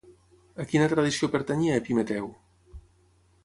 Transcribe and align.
A 0.63 0.65
quina 0.71 0.87
tradició 0.93 1.31
pertanyia 1.37 1.77
Epimeteu? 1.85 2.33